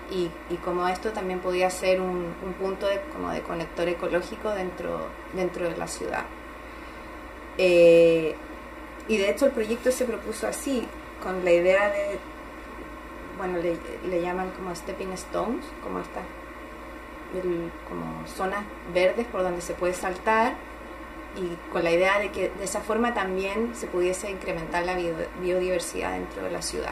[0.09, 4.49] y, y como esto también podía ser un, un punto de, como de conector ecológico
[4.51, 6.25] dentro, dentro de la ciudad.
[7.57, 8.35] Eh,
[9.07, 10.87] y de hecho el proyecto se propuso así,
[11.21, 12.19] con la idea de,
[13.37, 13.77] bueno, le,
[14.09, 16.23] le llaman como stepping stones, como estas
[17.87, 18.59] como zonas
[18.93, 20.53] verdes por donde se puede saltar
[21.37, 25.15] y con la idea de que de esa forma también se pudiese incrementar la bio-
[25.39, 26.91] biodiversidad dentro de la ciudad.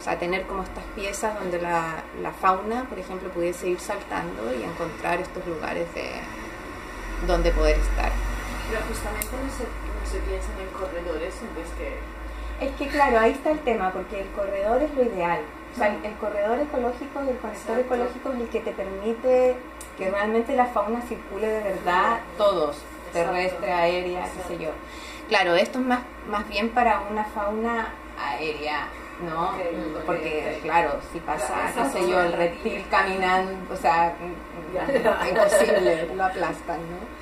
[0.00, 4.52] O sea, tener como estas piezas donde la, la fauna, por ejemplo, pudiese ir saltando
[4.52, 6.10] y encontrar estos lugares de
[7.28, 8.10] donde poder estar.
[8.68, 12.17] Pero justamente no se, no se piensa en corredores en vez que...
[12.60, 15.40] Es que claro, ahí está el tema, porque el corredor es lo ideal.
[15.74, 17.80] O sea, el, el corredor ecológico y el conector Exacto.
[17.80, 19.56] ecológico es el que te permite
[19.96, 24.70] que realmente la fauna circule de verdad todos, terrestre, aérea, qué sé yo.
[25.28, 28.88] Claro, esto es más, más bien para una fauna aérea,
[29.22, 29.52] ¿no?
[30.06, 34.14] Porque, claro, si pasa, qué sé yo, el reptil caminando, o sea,
[34.74, 35.28] Ya.
[35.28, 37.17] imposible, lo aplastan, ¿no?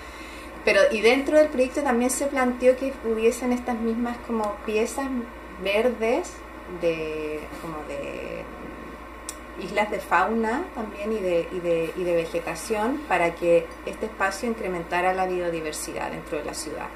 [0.67, 5.07] Pero y dentro del proyecto también se planteó que hubiesen estas mismas como piezas
[5.63, 6.33] verdes
[6.83, 8.43] de como de
[9.65, 14.49] islas de fauna también y de, y de, y de vegetación para que este espacio
[14.49, 16.89] incrementara la biodiversidad dentro de la ciudad.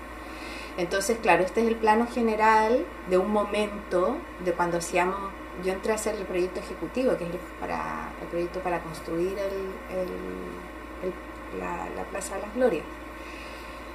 [0.76, 5.16] Entonces, claro, este es el plano general de un momento de cuando hacíamos,
[5.64, 9.38] yo entré a hacer el proyecto ejecutivo, que es el, para, el proyecto para construir
[9.38, 10.10] el,
[11.60, 12.84] la, la Plaza de las Glorias.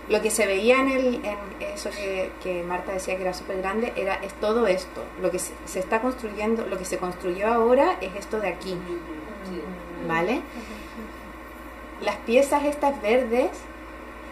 [0.07, 1.37] Lo que se veía en, el, en
[1.73, 5.03] eso que, que Marta decía que era súper grande era es todo esto.
[5.21, 8.77] Lo que se, está construyendo, lo que se construyó ahora es esto de aquí,
[10.07, 10.41] ¿vale?
[12.01, 13.49] Las piezas estas verdes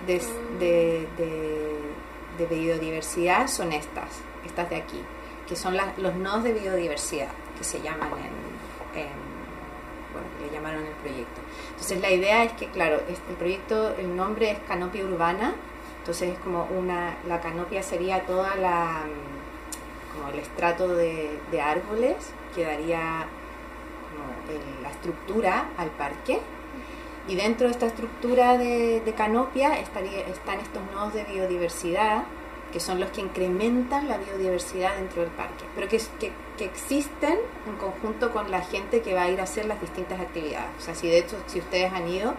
[0.05, 0.21] de,
[0.59, 4.09] de, de- biodiversidad son estas,
[4.45, 5.01] estas de aquí,
[5.47, 9.32] que son las- los nodos de biodiversidad que se llaman en,
[10.41, 11.41] le llamaron el proyecto.
[11.71, 15.55] Entonces la idea es que, claro, este el proyecto, el nombre es Canopia Urbana,
[16.03, 22.17] entonces es como una, la canopia sería toda la, mm, como el estrato de, árboles
[22.53, 23.25] que daría
[24.09, 26.41] como la estructura al parque.
[27.25, 32.25] Y dentro de esta estructura de, de canopia estaría, están estos nodos de biodiversidad,
[32.73, 37.37] que son los que incrementan la biodiversidad dentro del parque, pero que, que, que existen
[37.67, 40.71] en conjunto con la gente que va a ir a hacer las distintas actividades.
[40.79, 42.33] O sea, si de hecho, si ustedes han ido,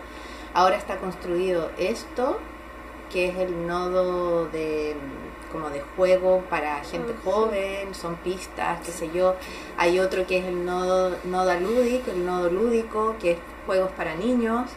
[0.53, 2.39] ahora está construido esto,
[3.13, 4.97] que es el nodo de
[5.53, 9.37] como de juego para gente joven, son pistas, qué sé yo.
[9.77, 14.17] Hay otro que es el nodo, nodo lúdico, el nodo lúdico, que es juegos para
[14.17, 14.69] niños.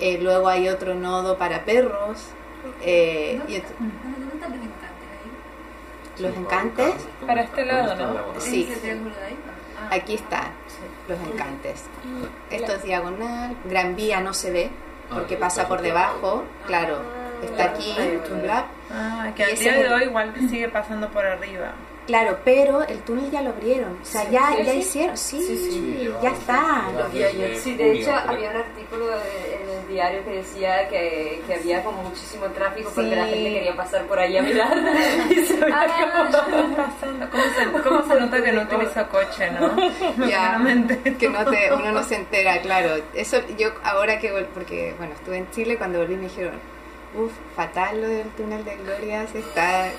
[0.00, 2.18] Eh, luego hay otro nodo para perros.
[2.82, 4.52] Eh, y ent- ¿Dónde están
[6.18, 6.94] los encantes encantes,
[7.26, 8.40] Para este lado, ¿no?
[8.40, 8.68] Sí.
[8.70, 9.34] ¿Ese triángulo de?
[9.80, 9.88] Ah.
[9.94, 10.52] aquí están
[11.08, 11.84] los encantes.
[12.50, 14.70] Esto es diagonal, Gran Vía no se ve
[15.12, 16.98] porque pasa por debajo, claro,
[17.42, 17.94] está aquí,
[18.42, 21.72] bla, Ah, que al día de hoy igual sigue pasando por arriba.
[22.06, 26.84] claro, pero el túnel ya lo abrieron, o sea, ya, ya hicieron, sí, ya está.
[27.62, 32.02] Sí, de hecho había un artículo en el diario que decía que, que había como
[32.02, 34.72] muchísimo tráfico porque la gente quería pasar por ahí a mirar.
[35.30, 37.30] Y se Ah, como-.
[37.30, 39.76] ¿Cómo se, cómo se nota que no utiliza coche, no?
[40.26, 41.16] Ya, Claramente.
[41.16, 43.02] que no te, uno no se entera, claro.
[43.14, 46.54] Eso yo ahora que, vol- porque bueno, estuve en Chile, cuando volví me dijeron,
[47.14, 49.90] uff, fatal lo del túnel de Glorias, está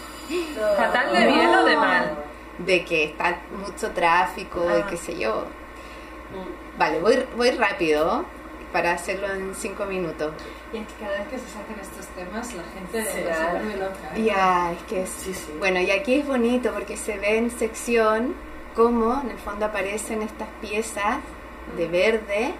[0.77, 2.15] ¿Fatal de bien o de mal?
[2.59, 4.87] de que está mucho tráfico y Ah.
[4.89, 5.45] qué sé yo.
[6.77, 8.25] Vale, voy, voy rápido
[8.73, 10.33] para hacerlo en cinco minutos.
[10.73, 14.15] Y es que cada vez que se sacan estos temas, la gente se vuelve loca.
[14.15, 14.23] ¿eh?
[14.23, 15.09] Ya, es que es...
[15.09, 15.53] Sí, sí.
[15.59, 18.33] Bueno, y aquí es bonito porque se ve en sección
[18.75, 21.19] cómo en el fondo aparecen estas piezas
[21.77, 22.53] de verde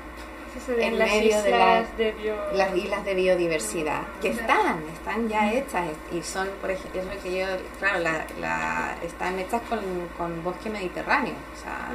[0.78, 5.52] en las medio de la- de bio- las islas de biodiversidad que están, están ya
[5.52, 7.46] hechas y son, por ejemplo, es lo que yo,
[7.80, 9.80] claro, la, la- están hechas con,
[10.16, 11.90] con bosque mediterráneo, o sea,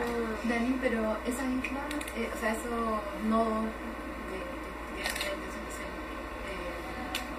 [0.48, 1.84] Dani, pero esas islas,
[2.16, 4.42] eh, o sea, eso no de,
[4.98, 5.36] de, de, de,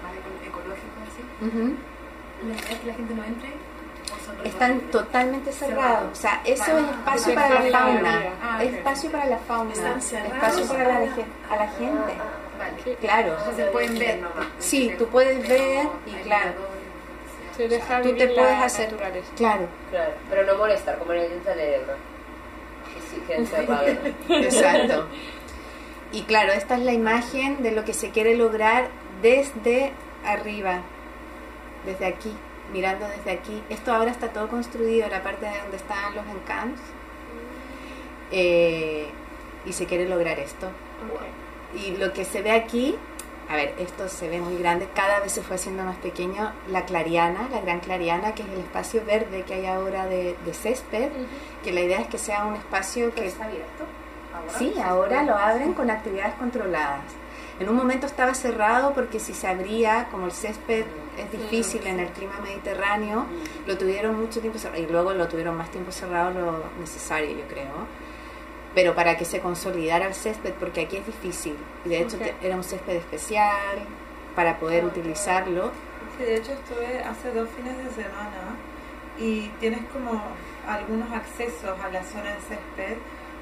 [0.02, 0.12] más
[0.48, 0.64] eco-
[1.40, 1.46] ecológico, así.
[1.46, 1.76] ujú,
[2.48, 3.48] ¿La idea es que la gente no entre?
[3.50, 6.80] ¿O son están totalmente cerrados, o sea, eso Vale.
[6.80, 8.74] es espacio Ah, para la fauna, Ah, es ok.
[8.78, 10.34] espacio para la fauna, Están cerrados.
[10.34, 10.96] espacio para la,
[11.50, 12.12] a la gente,
[12.58, 12.96] Vale.
[13.00, 14.20] claro, Entonces pueden ver.
[14.58, 16.50] Sí, tú puedes ver y claro.
[16.50, 18.96] miradores, se deja tú te puedes hacer-
[19.36, 21.40] claro, Claro, pero no molestar, como en el.
[21.40, 23.86] Que sí, que encerrado.
[24.28, 25.06] Exacto.
[26.12, 28.88] Y claro, esta es la imagen de lo que se quiere lograr
[29.22, 29.92] desde
[30.24, 30.80] arriba,
[31.84, 32.32] desde aquí,
[32.72, 33.62] mirando desde aquí.
[33.68, 36.80] Esto ahora está todo construido, la parte de donde están los encamps.
[38.32, 39.08] Eh,
[39.66, 40.68] y se quiere lograr esto.
[41.74, 42.96] Y lo que se ve aquí,
[43.48, 46.52] a ver, esto se ve muy grande, cada vez se fue haciendo más pequeño.
[46.68, 50.54] La clariana, la gran clariana, que es el espacio verde que hay ahora de, de
[50.54, 51.10] césped,
[51.62, 53.84] que la idea es que sea un espacio que ¿Está abierto?
[54.34, 54.58] ¿Ahora?
[54.58, 57.02] Sí, ahora lo abren con actividades controladas.
[57.58, 60.86] En un momento estaba cerrado porque si se abría, como el césped
[61.20, 63.26] es difícil en el clima mediterráneo,
[63.66, 67.46] lo tuvieron mucho tiempo cerrado y luego lo tuvieron más tiempo cerrado lo necesario, yo
[67.48, 67.86] creo.
[68.74, 71.56] Pero para que se consolidara el césped, porque aquí es difícil.
[71.84, 72.22] Y de hecho Ok.
[72.22, 73.78] te- era un césped especial
[74.36, 75.72] para poder utilizarlo.
[76.16, 78.54] Sí, de hecho estuve hace dos fines de semana
[79.18, 80.22] y tienes como
[80.68, 82.96] algunos accesos a la zona de césped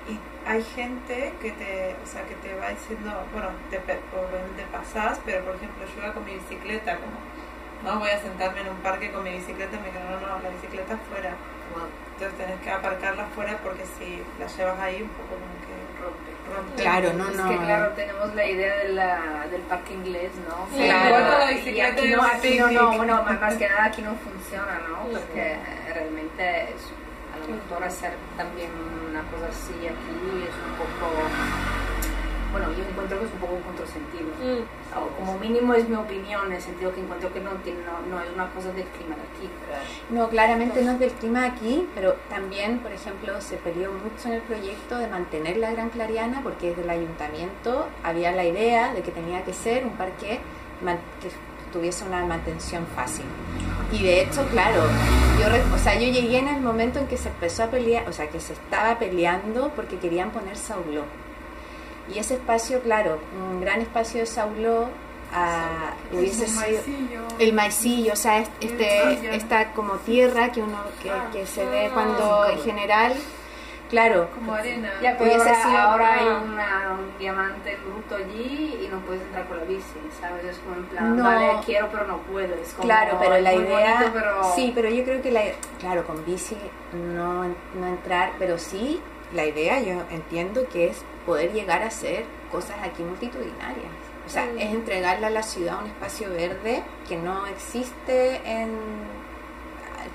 [0.08, 5.20] y hay gente que te, o sea, que te va diciendo, bueno, te, obviamente pasás,
[5.26, 7.18] pero por ejemplo yo iba con mi bicicleta, como,
[7.84, 10.42] no voy a sentarme en un parque con mi bicicleta y me dijeron, no, no,
[10.42, 11.34] la bicicleta afuera.
[12.14, 16.82] Entonces tenés que aparcarla afuera porque si la llevas ahí un poco como que rompe.
[16.82, 17.48] Claro, no, es no.
[17.48, 20.66] que claro, tenemos la idea de la, del parque inglés, ¿no?
[20.76, 21.38] Sí, Claro.
[21.38, 23.84] la Y bicicleta aquí y no, un aquí no, no, bueno, más, más que nada
[23.84, 24.96] aquí no funciona, ¿no?
[25.12, 25.56] Porque
[25.94, 26.82] realmente es,
[27.34, 28.70] a lo mejor hacer también
[29.10, 31.12] una cosa así aquí es un poco,
[32.52, 34.28] bueno, yo encuentro que es un poco un contrasentido.
[34.96, 38.00] O como mínimo es mi opinión, en el sentido que encuentro que no, tiene- no,
[38.16, 39.50] no es una cosa del clima de aquí.
[40.10, 44.34] No, claramente no es del clima aquí, pero también, por ejemplo, se peleó mucho en
[44.34, 49.02] el proyecto de mantener la Gran Clariana porque desde el ayuntamiento había la idea de
[49.02, 50.40] que tenía que ser un parque
[51.20, 51.28] que
[51.72, 53.26] tuviese una mantención fácil.
[53.92, 54.82] Y de hecho, claro,
[55.38, 58.12] yo, o sea, yo llegué en el momento en que se empezó a pelear, o
[58.12, 61.02] sea, que se estaba peleando porque querían poner Sauló.
[62.14, 64.88] Y ese espacio, claro, un gran espacio de Sauló
[65.32, 67.20] ah, hubiese Es un sido maicillo.
[67.38, 71.28] el maicillo, o sea, es- este, esta como tierra que uno que, Ah.
[71.32, 73.12] que se ve cuando en general,
[73.90, 74.90] claro, Como arena.
[75.02, 79.20] Ya, pero Hubiese ahora, sido- ahora hay una- un diamante bruto allí y no puedes
[79.22, 80.44] entrar con la bici, ¿sabes?
[80.46, 81.24] Es como en plan, No.
[81.24, 82.54] vale, quiero pero no puedo.
[82.54, 85.42] Es como, claro, pero la idea, bonito, pero- sí, pero yo creo que la,
[85.78, 86.56] claro, con bici
[86.94, 88.98] no, no entrar, pero sí,
[89.32, 93.92] la idea yo entiendo que es poder llegar a hacer cosas aquí multitudinarias.
[94.26, 98.76] O sea, es entregarle a la ciudad un espacio verde que no existe en...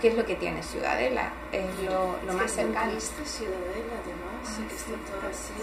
[0.01, 1.31] ¿Qué es lo que tiene Ciudadela?
[1.51, 2.91] Es lo, lo más cercano.
[2.99, 5.53] Ciudadela, además, que está todo así.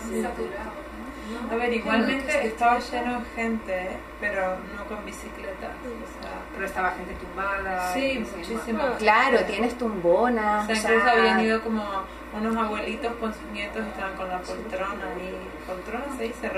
[1.50, 5.68] A ver, igualmente estaba lleno de gente, pero no con bicicleta.
[5.68, 7.92] O sea, Pero estaba gente tumbada.
[7.92, 8.96] sí, muchísima.
[8.98, 10.64] Claro, tienes tumbonas.
[10.64, 11.84] O sea, o sea, incluso habían ido como
[12.32, 16.50] unos abuelitos con sus nietos y estaban con la poltrona y poltrona se dice.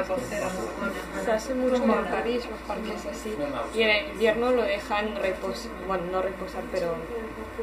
[1.25, 3.35] Se hace mucho en París los parques así.
[3.75, 6.95] Y en invierno lo dejan reposar, bueno, no reposar, pero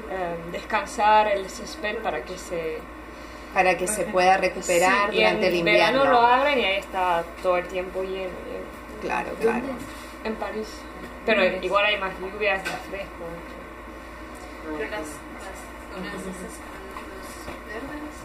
[0.10, 2.80] eh, descansar el césped para que se...
[3.54, 6.12] para que se pueda recuperar Sí, y durante en el verano invierno.
[6.12, 8.14] lo abren y ahí está todo el tiempo lleno.
[8.46, 8.66] lleno.
[9.02, 9.66] Claro, claro.
[10.24, 10.68] En París.
[11.26, 13.26] Pero igual hay más lluvias, más fresco.
[14.78, 15.06] Pero las, las
[15.94, 16.76] zonas esas con
[17.16, 18.16] los verdes,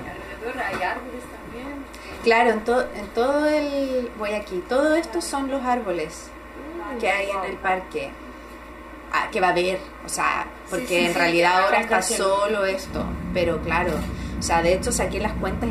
[0.00, 1.84] alrededor alrededor hay árboles también.
[2.22, 4.10] Claro, en, to- en todo el...
[4.18, 4.62] Voy aquí.
[4.68, 6.28] Todo esto son los árboles
[7.00, 8.10] que hay en el parque.
[9.12, 12.02] Ah, que va a haber, o sea, porque sí, en sí, realidad que ahora está
[12.02, 13.92] solo esto, pero claro,
[14.44, 15.70] sea, de hecho saqué las cuentas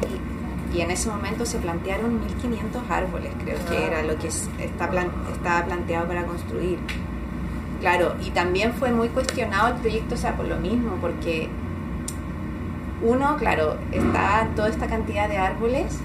[0.74, 4.50] y, y en ese momento se plantearon 1500 árboles, creo que era lo que es-
[4.60, 6.80] está plan- estaba planteado para construir.
[7.80, 11.50] Claro, y también fue muy cuestionado el proyecto, o sea, por lo mismo, porque
[13.02, 15.98] uno, claro, está toda esta cantidad de árboles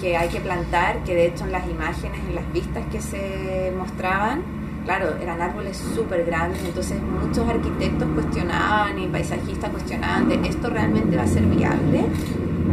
[0.00, 3.72] que hay que plantar, que de hecho en las imágenes, en las vistas que se
[3.76, 4.42] mostraban,
[4.84, 11.16] claro, eran árboles súper grandes, entonces muchos arquitectos cuestionaban y paisajistas cuestionaban de esto realmente
[11.16, 12.04] va a ser viable,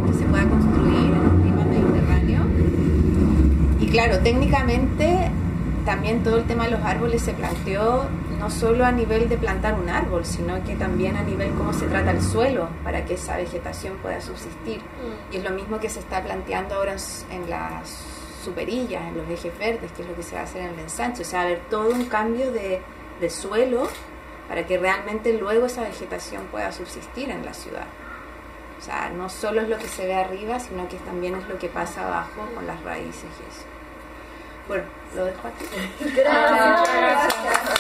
[0.08, 2.42] que se pueda construir en un clima mediterráneo.
[3.80, 5.32] Y claro, técnicamente
[5.86, 8.04] también todo el tema de los árboles se planteó
[8.40, 11.88] no solo a nivel de plantar un árbol, sino que también a nivel cómo se
[11.88, 14.82] trata el suelo para que esa vegetación pueda subsistir.
[15.32, 16.96] Y es lo mismo que se está planteando ahora
[17.32, 20.62] en las superillas, en los ejes verdes, que es lo que se va a hacer
[20.64, 21.22] en el ensanche.
[21.22, 22.82] O sea, va a haber todo un cambio de,
[23.20, 23.88] de suelo
[24.48, 27.86] para que realmente luego esa vegetación pueda subsistir en la ciudad.
[28.80, 31.60] O sea, no solo es lo que se ve arriba, sino que también es lo
[31.60, 33.66] que pasa abajo con las raíces y eso.
[34.68, 34.86] Bueno,
[35.16, 35.66] lo dejo aquí.
[36.16, 37.80] Gracias.